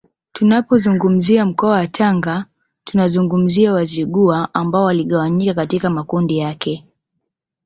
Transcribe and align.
Tunapozungumzia 0.33 1.45
mkoa 1.45 1.69
wa 1.71 1.87
Tanga 1.87 2.45
tunazungumzia 2.83 3.73
Wazigua 3.73 4.53
ambao 4.53 4.83
waligawanyika 4.85 5.53
katika 5.53 5.89
makundi 5.89 6.37
yake 6.37 6.85